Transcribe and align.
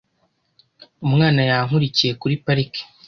Umwana 1.05 1.41
yankurikiye 1.49 2.11
kuri 2.21 2.35
parike. 2.43 2.81